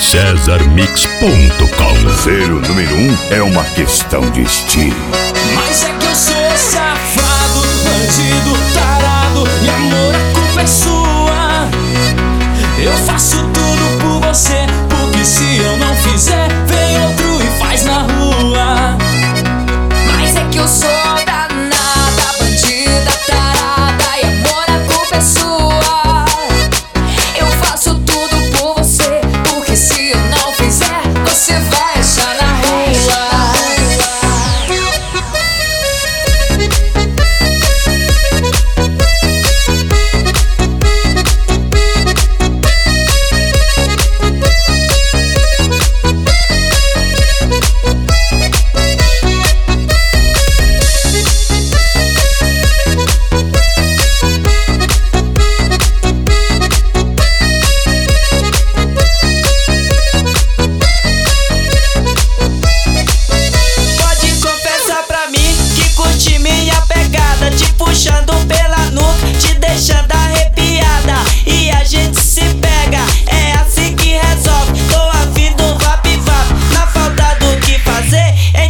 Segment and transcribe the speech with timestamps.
[0.00, 4.94] DJCesarMix.com Ser o número um é uma questão de estilo.
[5.56, 11.68] Mas é que eu sou safado, bandido, tarado E amor, a culpa é sua
[12.78, 13.57] Eu faço tudo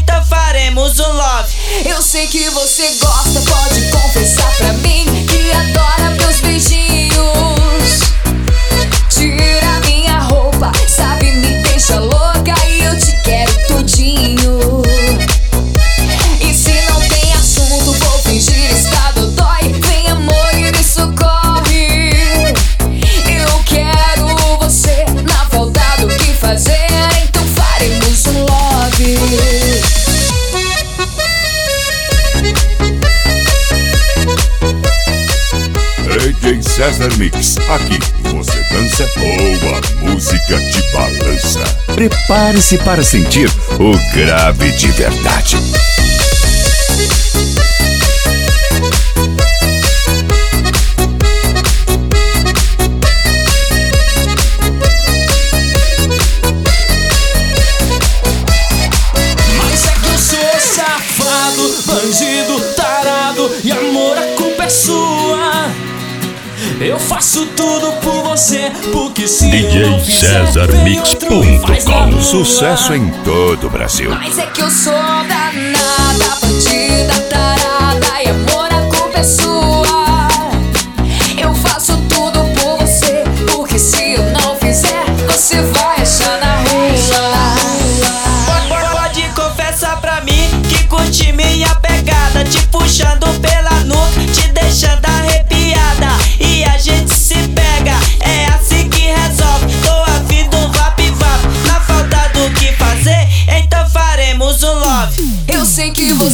[0.08, 1.54] Então faremos um love.
[1.84, 5.28] Eu sei que você gosta, pode confessar pra mim
[36.78, 37.56] César Mix.
[37.71, 41.65] Aqui você dança ou a música te balança.
[41.93, 43.50] Prepare-se para sentir
[43.81, 45.56] o grave de verdade.
[59.56, 62.78] Mas é que eu safado, bandido,
[66.98, 70.42] Eu faço tudo por você Porque se eu não fizer,
[72.10, 72.22] rua.
[72.22, 74.10] Sucesso em todo o Brasil.
[74.10, 80.28] Mas é que eu sou danada, bandida, tarada E amor, a culpa é sua
[81.41, 83.22] Eu faço tudo por você
[83.53, 86.88] Porque se eu não fizer Você vai achar na rua
[88.47, 93.28] Pode- Pode confessar pra mim que curte minha pegada Te puxando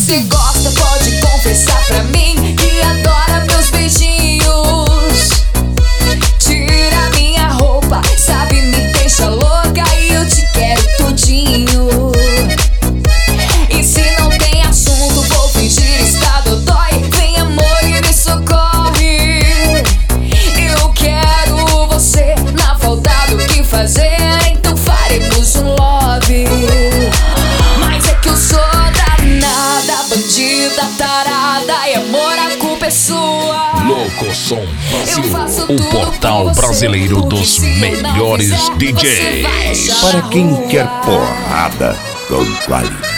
[0.05, 0.44] você gosta,
[32.95, 34.67] a culpa sua Locosom
[35.17, 40.01] Eu faço Brasil, o portal brasileiro dos melhores DJs.
[40.01, 41.97] Para quem quer porrada
[42.29, 43.14] com qualidade.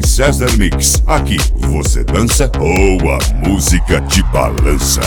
[0.00, 1.02] DJ César Mix.
[1.06, 5.00] Aqui você dança ou a música te balança.